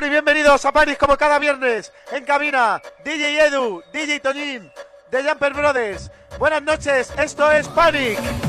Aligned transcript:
Y 0.00 0.10
bienvenidos 0.10 0.64
a 0.64 0.70
Paris 0.70 0.96
como 0.96 1.16
cada 1.16 1.40
viernes 1.40 1.92
en 2.12 2.24
cabina. 2.24 2.80
DJ 3.04 3.46
Edu, 3.46 3.82
DJ 3.92 4.20
Toñín, 4.20 4.70
de 5.10 5.24
Jumper 5.24 5.52
Brothers. 5.52 6.10
Buenas 6.38 6.62
noches, 6.62 7.12
esto 7.18 7.50
es 7.50 7.66
Panic. 7.68 8.47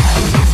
Thank 0.00 0.47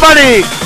Vamos 0.00 0.61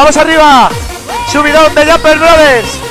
¡Vamos 0.00 0.16
arriba! 0.16 0.70
¡Subidón 1.30 1.74
de 1.74 1.84
Jumper 1.84 2.18
Brothers! 2.18 2.89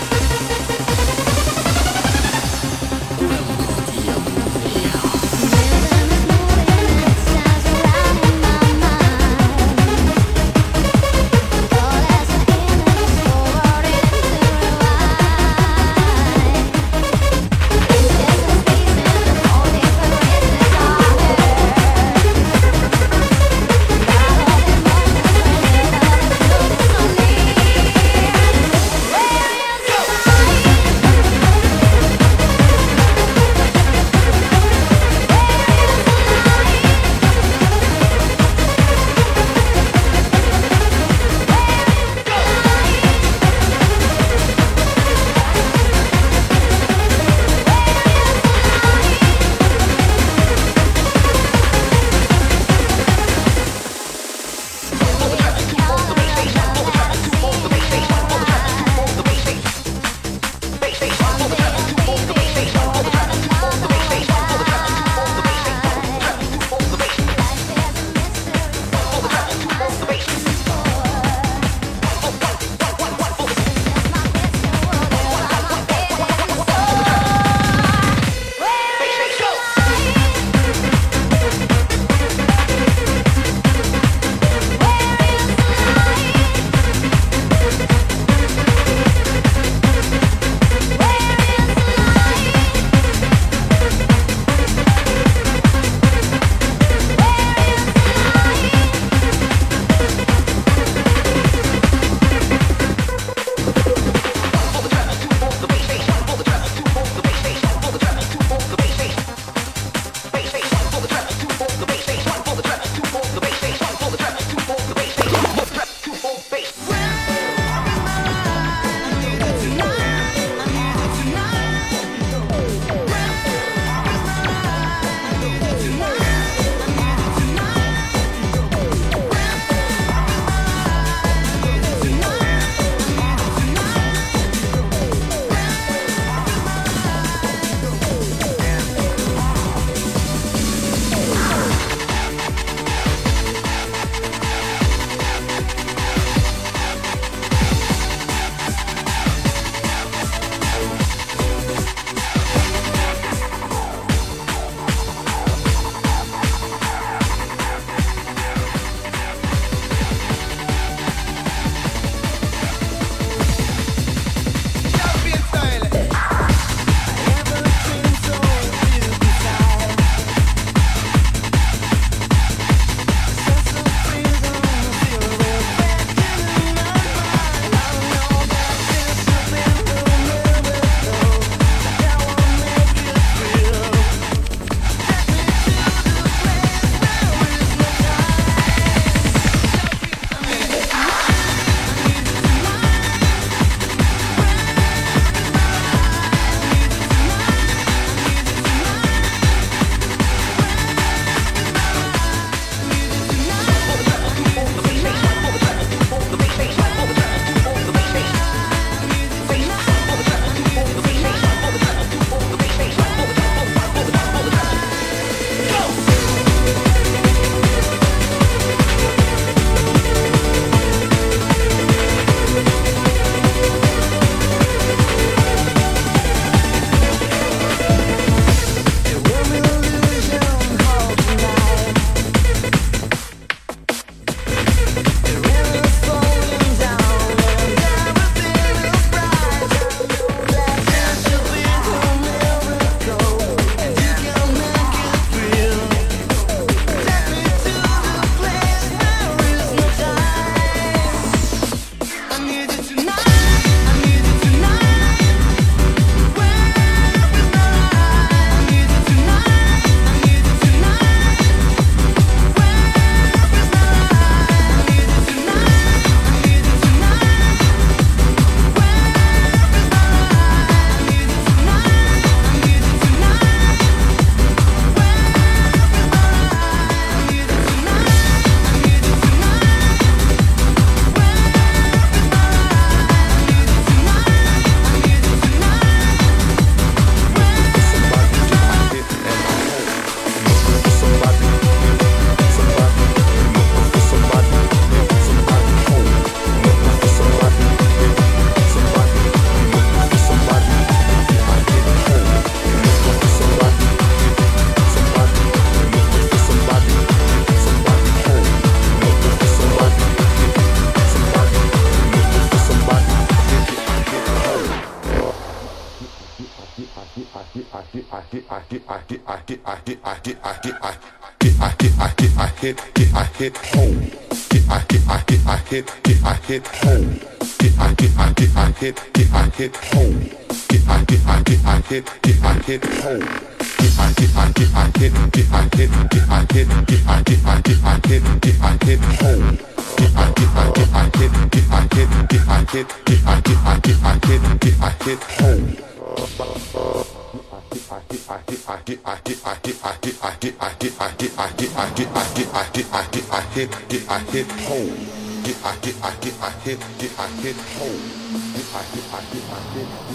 hit, 356.70 356.80
get 357.00 357.20
I 357.20 357.28
hit 357.42 357.56
home. 357.78 358.06
Get 358.54 358.68
I 358.76 358.84
hit, 358.94 359.06
I 359.14 359.22
hit, 359.32 359.44
I 359.50 359.60
hit. 359.74 360.09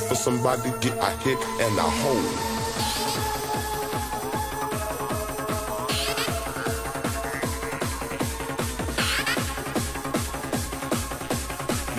Looking 0.00 0.16
for 0.16 0.22
somebody 0.22 0.62
to 0.62 0.78
get 0.78 0.96
a 0.96 1.10
hit 1.18 1.38
and 1.60 1.78
a 1.78 1.82
hold. 1.82 2.24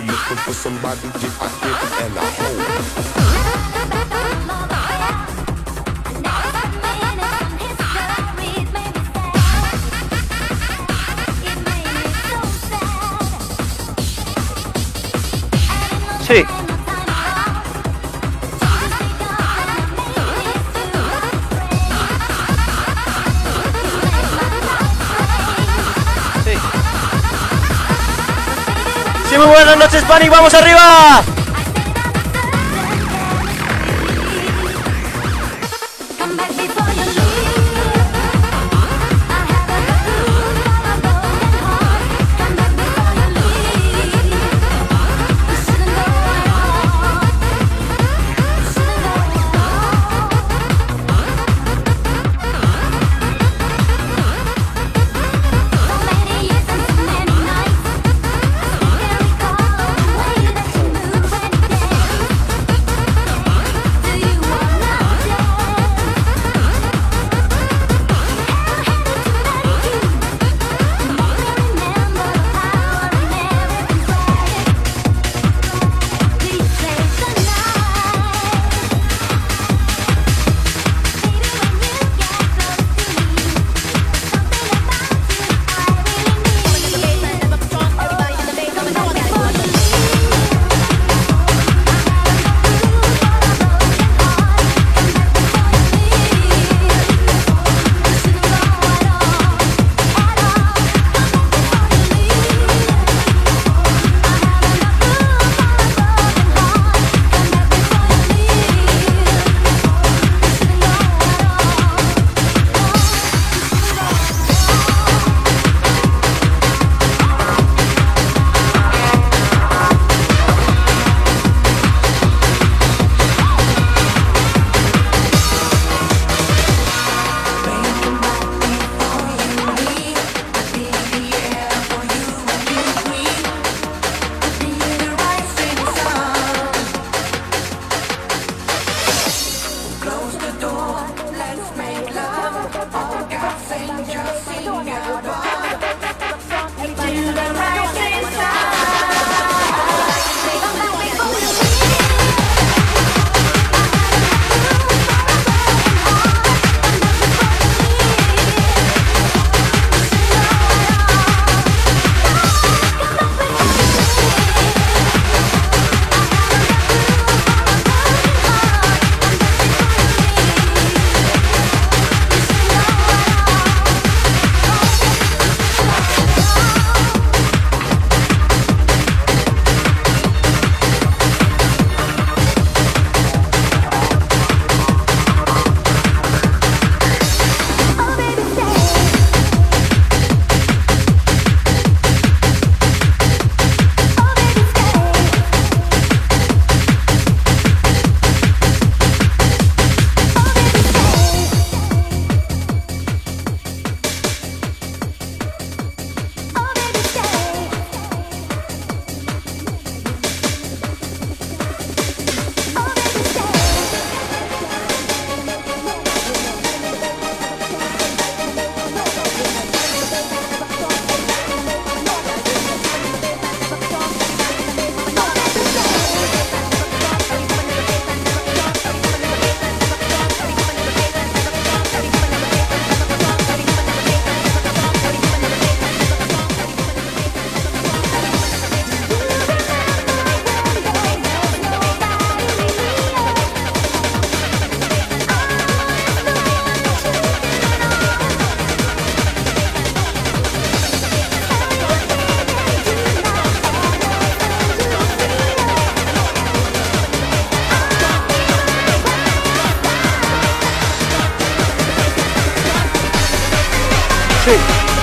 Looking 0.08 0.38
for 0.38 0.54
somebody 0.54 1.02
to 1.02 1.08
get 1.20 1.42
a 1.42 1.50
hit 1.62 2.02
and 2.02 2.18
a 2.18 2.22
hold. 2.22 3.61
Bunny, 30.00 30.30
vamos 30.30 30.54
arriba. 30.54 31.22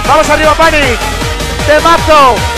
Vamos 0.09 0.29
arriba, 0.31 0.55
Panic. 0.55 0.99
Temazo. 1.67 2.35
Sí. 2.37 2.58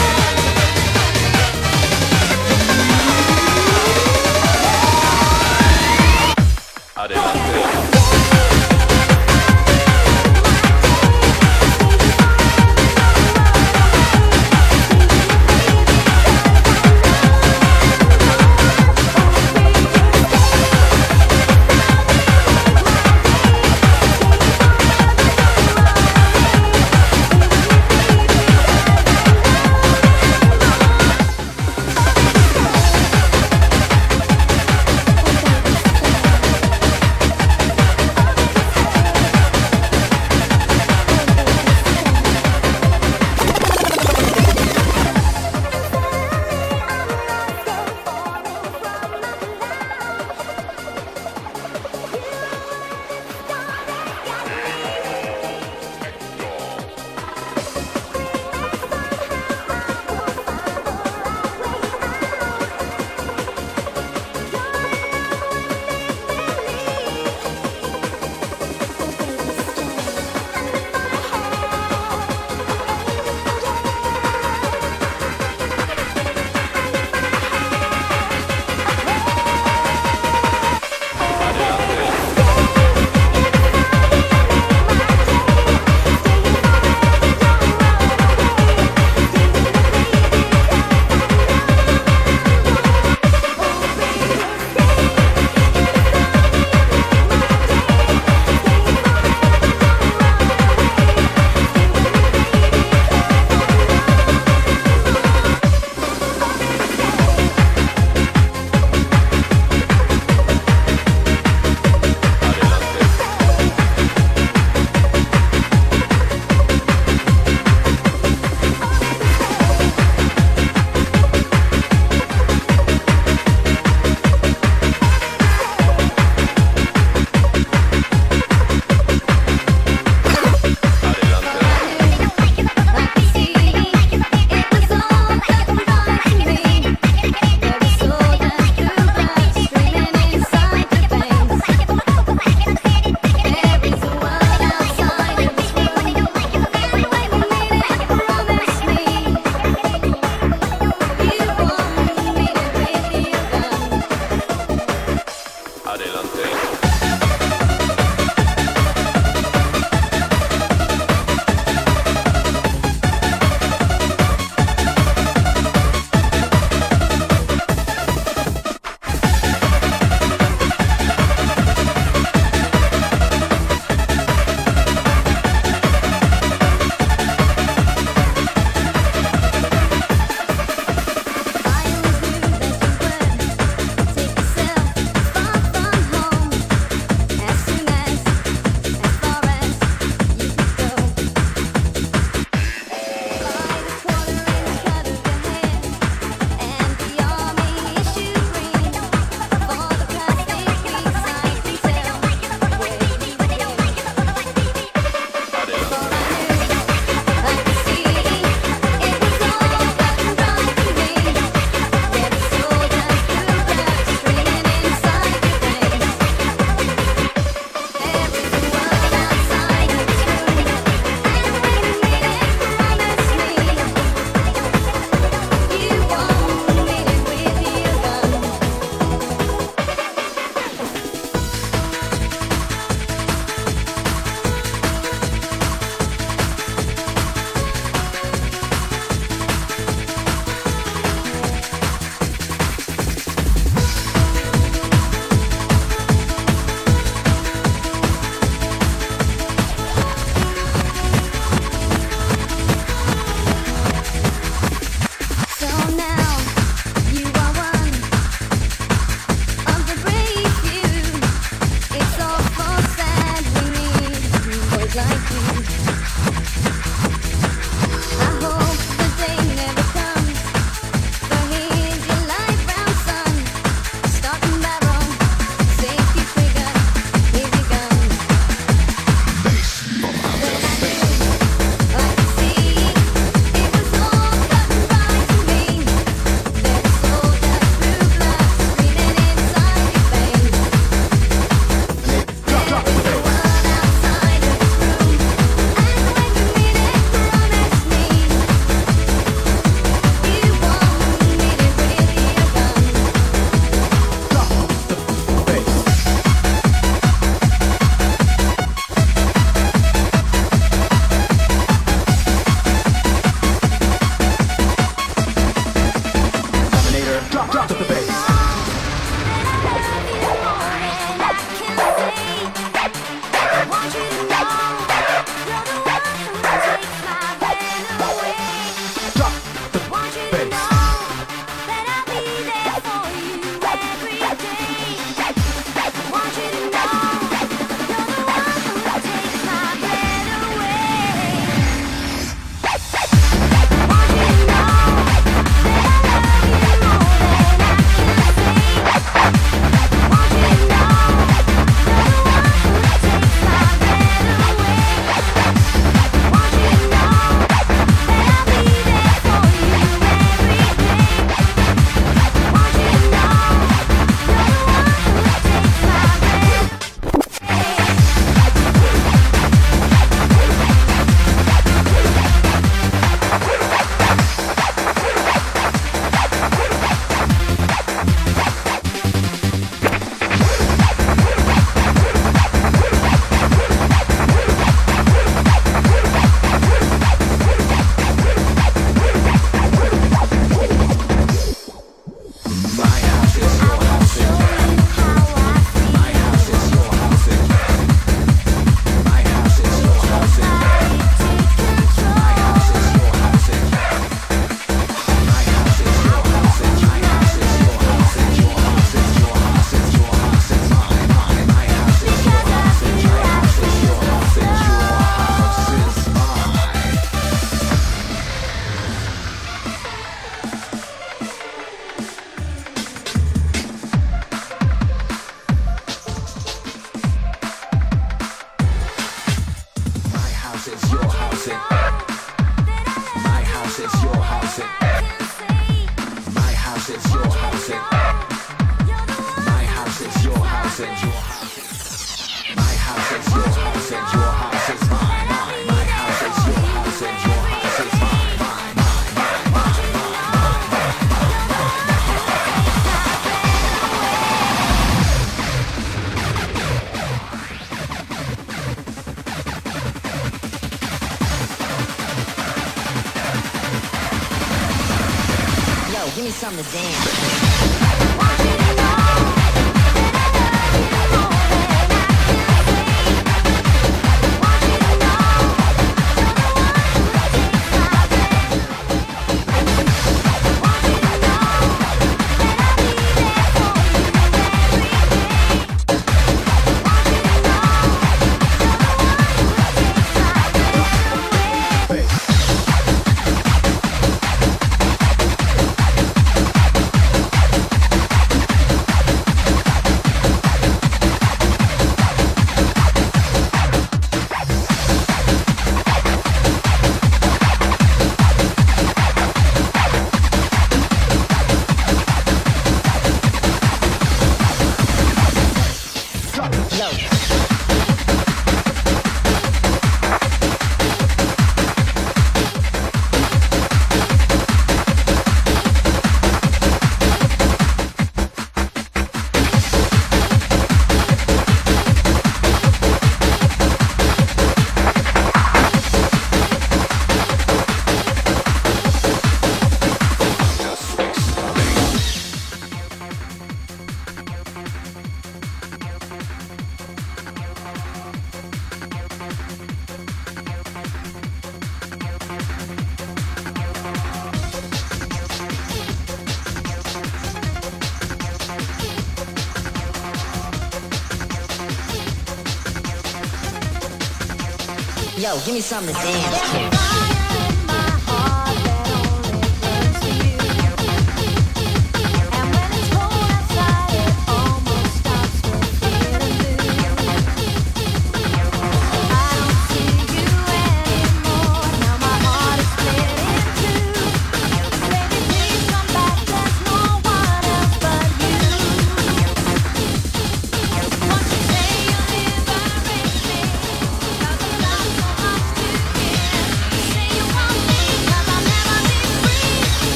give 565.44 565.54
me 565.54 565.60
something 565.60 565.94
to 565.94 566.00
dance 566.00 566.50
to. 566.50 567.09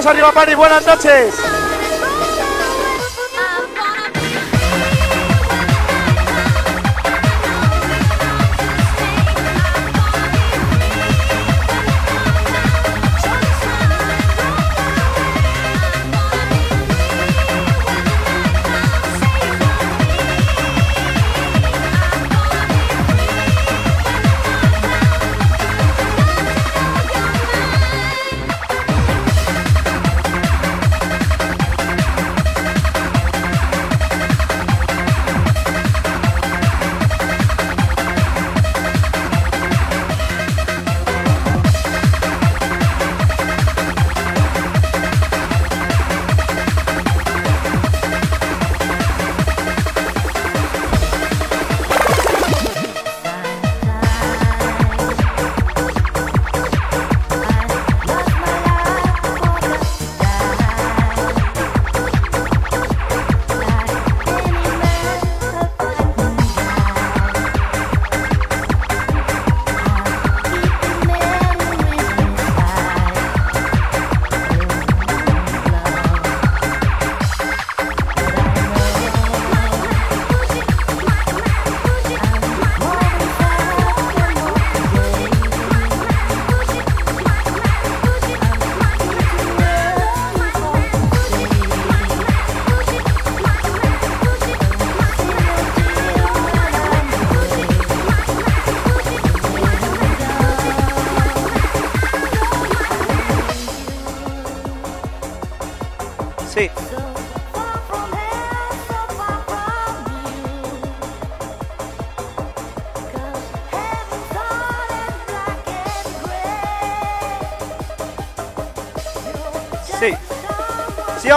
Vamos 0.00 0.12
arriba, 0.12 0.32
Paris, 0.32 0.56
buenas 0.56 0.86
noches. 0.86 1.59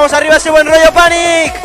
Vamos 0.04 0.18
arriba 0.18 0.36
ese 0.36 0.50
buen 0.50 0.68
rollo 0.68 0.92
Panic. 0.94 1.62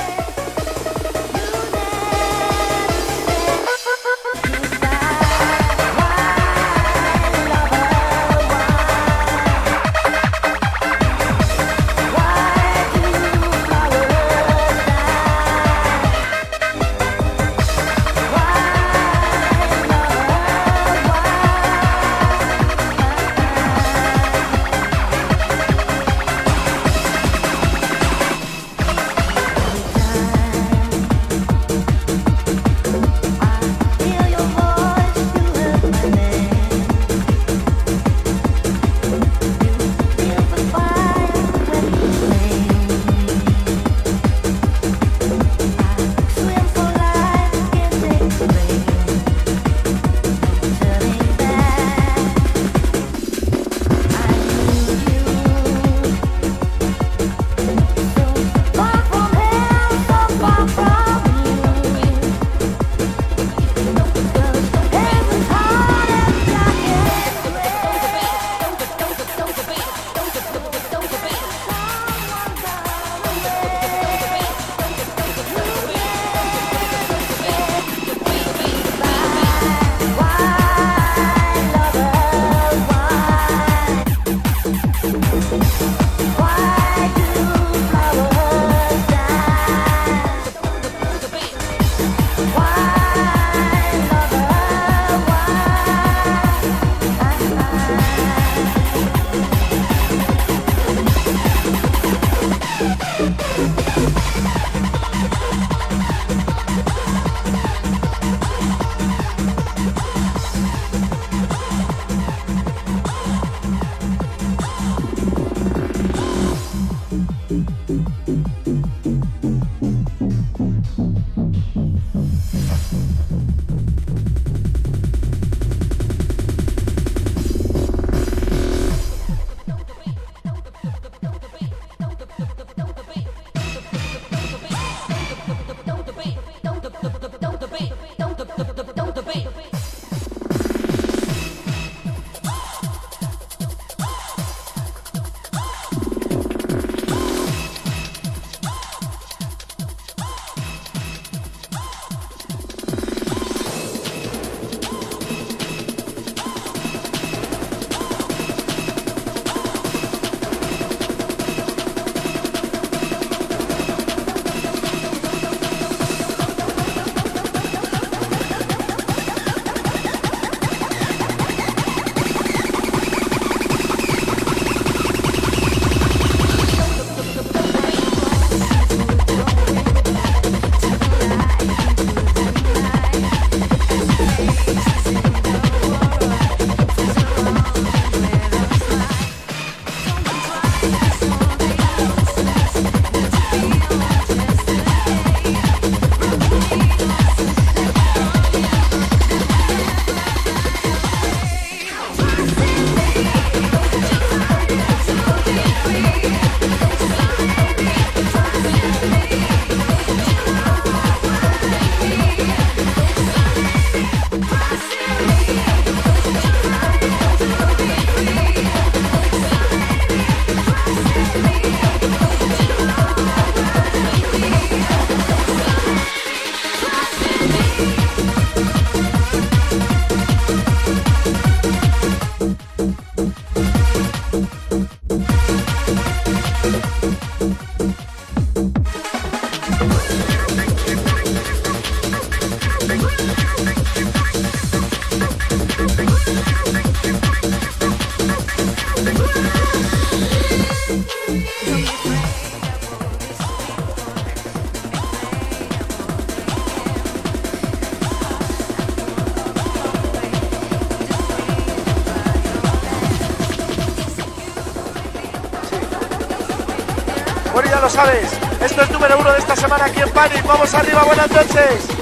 Sabes. 267.99 268.31
Esto 268.61 268.83
es 268.83 268.91
número 268.91 269.19
uno 269.19 269.33
de 269.33 269.39
esta 269.39 269.57
semana 269.57 269.87
aquí 269.87 270.01
en 270.01 270.11
Panic. 270.11 270.47
Vamos 270.47 270.73
arriba, 270.73 271.03
buenas 271.03 271.31
noches. 271.33 271.98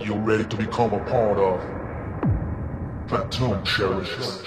You're 0.00 0.18
ready 0.18 0.44
to 0.44 0.56
become 0.56 0.92
a 0.92 1.04
part 1.04 1.38
of 1.38 1.60
Platoon 3.08 3.62
Cherishers. 3.64 4.42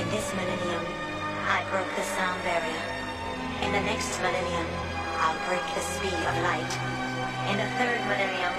In 0.00 0.08
this 0.08 0.32
millennium, 0.32 0.84
I 1.44 1.62
broke 1.68 1.94
the 1.94 2.02
sound 2.16 2.42
barrier. 2.42 2.84
In 3.60 3.70
the 3.70 3.84
next 3.84 4.16
millennium, 4.24 4.66
I'll 5.20 5.36
break 5.44 5.60
the 5.76 5.84
speed 5.84 6.16
of 6.24 6.34
light. 6.40 6.72
In 7.52 7.60
the 7.60 7.68
third 7.76 8.00
millennium, 8.08 8.54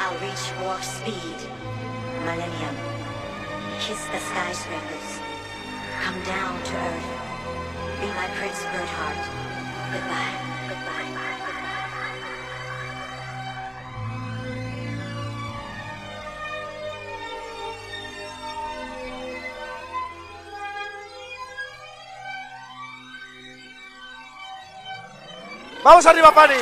I'll 0.00 0.16
reach 0.24 0.44
warp 0.64 0.80
speed. 0.80 1.36
Millennium. 2.24 2.76
Kiss 3.84 4.00
the 4.16 4.20
skyscrapers. 4.32 5.20
Come 6.00 6.18
down 6.24 6.56
to 6.64 6.72
earth. 6.88 7.10
Be 8.00 8.06
my 8.16 8.28
Prince 8.40 8.64
Birdheart. 8.72 9.20
Goodbye. 9.92 10.51
Vamos 25.82 26.06
arriba, 26.06 26.32
Pani. 26.32 26.54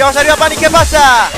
Y 0.00 0.02
vamos 0.02 0.16
arriba, 0.16 0.34
Pani, 0.34 0.56
¿qué 0.56 0.70
pasa? 0.70 1.28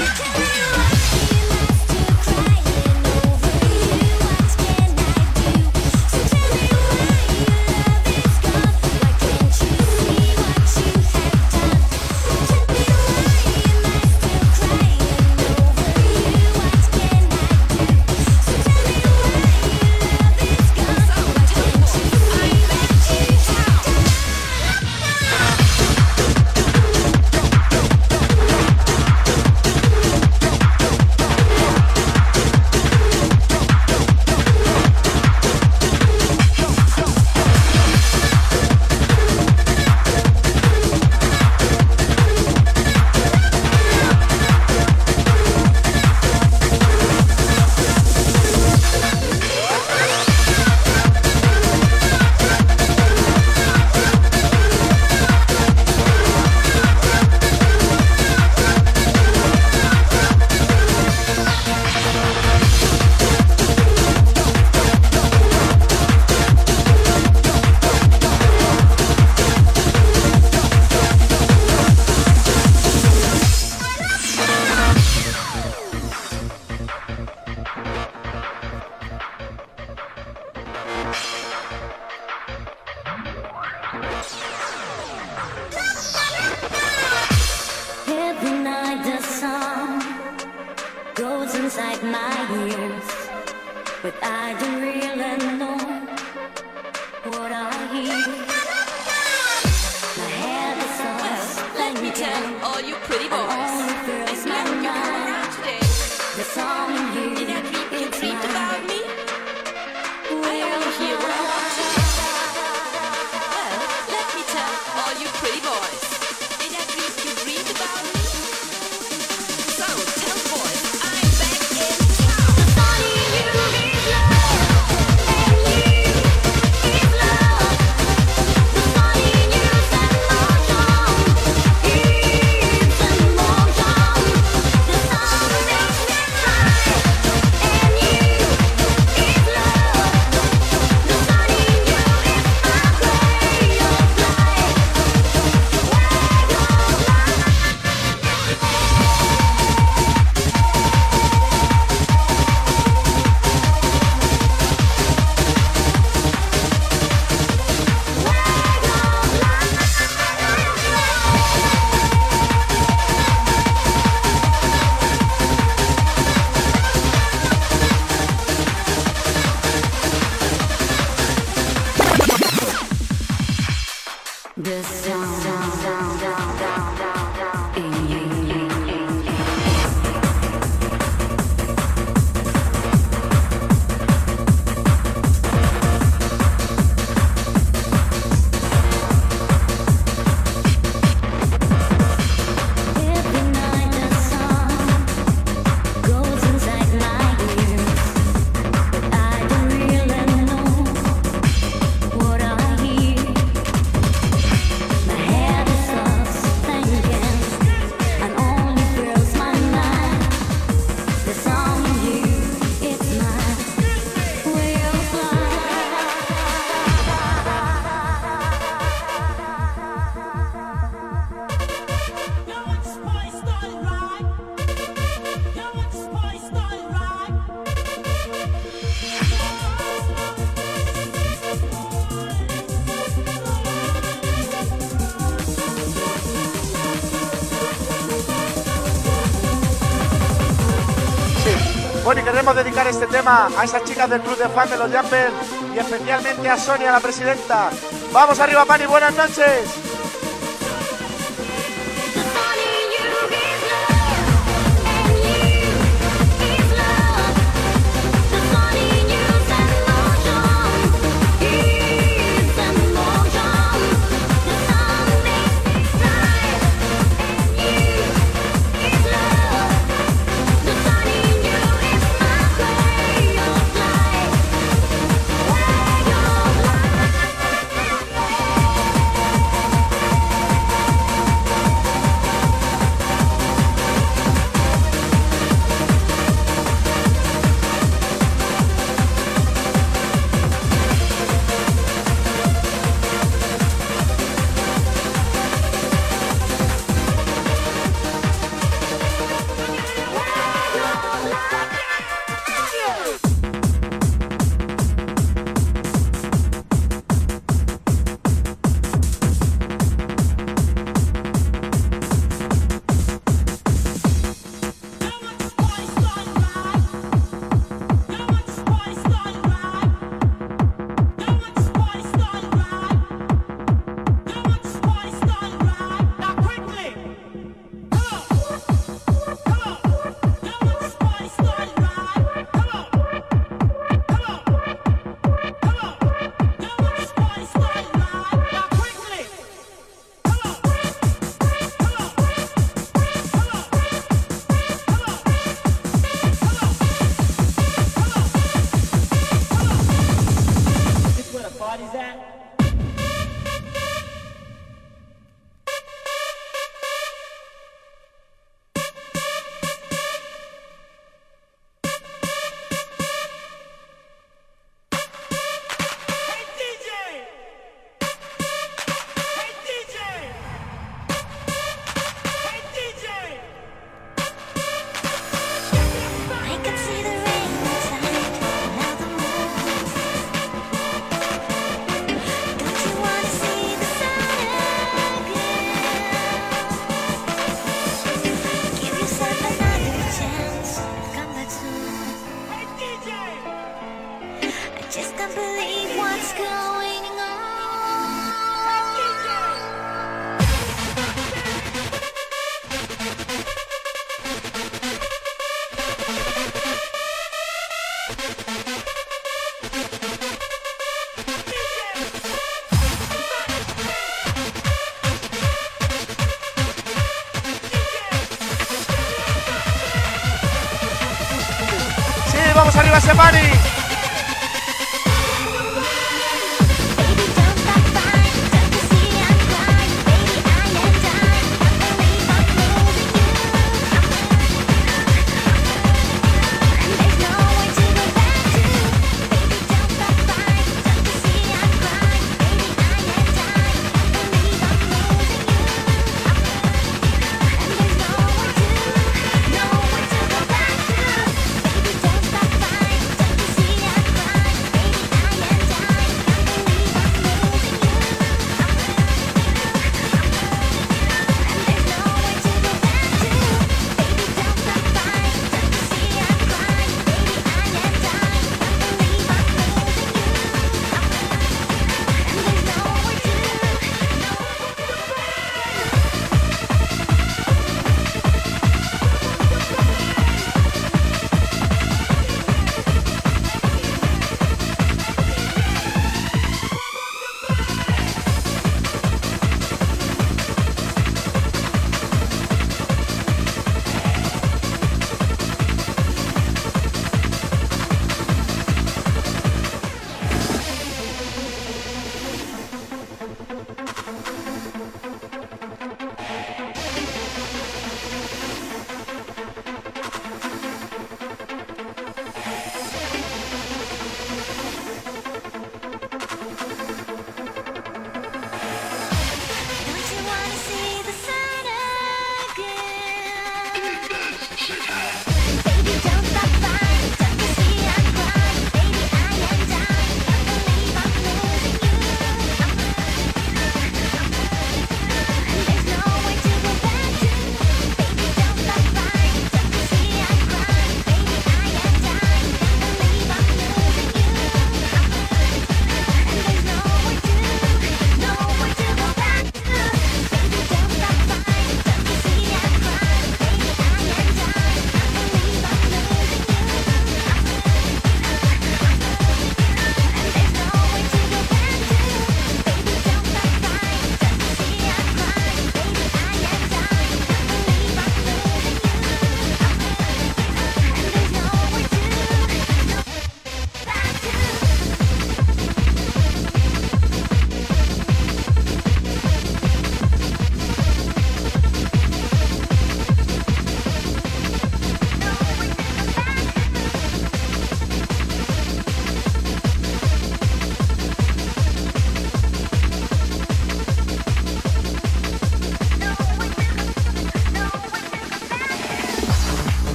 queremos 242.43 242.64
dedicar 242.64 242.88
este 242.88 243.07
tema 243.07 243.49
a 243.57 243.62
esas 243.62 243.84
chicas 243.84 244.11
del 244.11 244.20
club 244.20 244.36
de 244.36 244.49
fans 244.49 244.72
de 244.72 244.76
los 244.76 244.93
Jumpers 244.93 245.32
y 245.72 245.78
especialmente 245.78 246.49
a 246.49 246.57
Sonia, 246.57 246.90
la 246.90 246.99
presidenta. 246.99 247.70
Vamos 248.12 248.40
arriba, 248.40 248.64
Pani, 248.64 248.84
buenas 248.86 249.14
noches. 249.14 249.82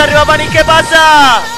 arriba, 0.00 0.24
Manny, 0.24 0.48
¿qué 0.48 0.64
pasa? 0.64 1.49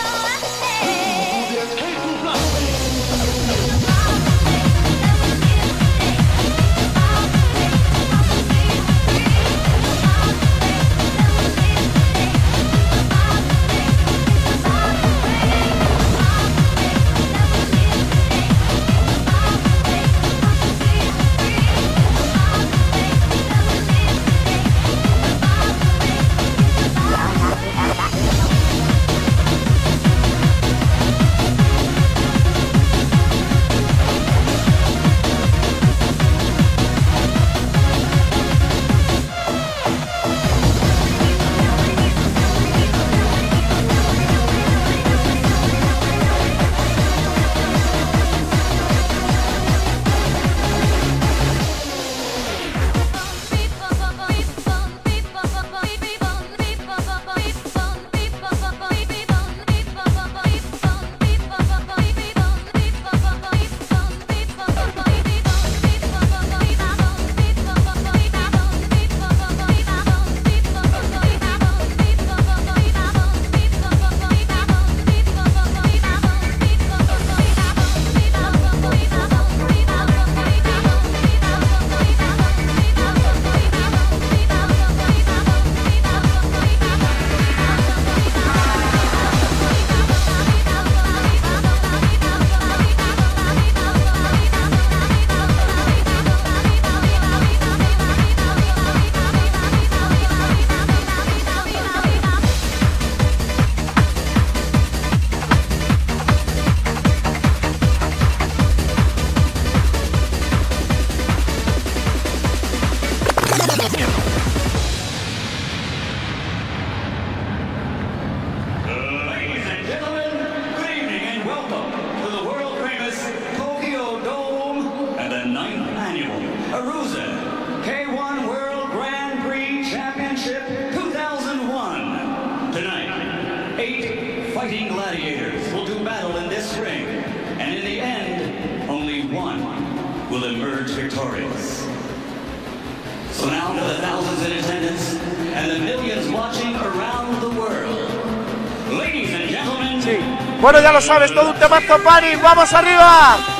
sabes 151.13 151.35
todo 151.35 151.51
un 151.51 151.59
temazo, 151.59 152.03
Panic. 152.03 152.41
¡Vamos 152.41 152.73
arriba! 152.73 153.52